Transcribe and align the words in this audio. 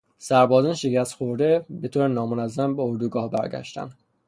سربازان 0.17 0.73
شکست 0.73 1.13
خورده 1.13 1.65
به 1.69 1.87
طور 1.87 2.07
نامنظم 2.07 2.75
به 2.75 2.81
اردوگاه 2.81 3.29
برگشتند. 3.31 3.95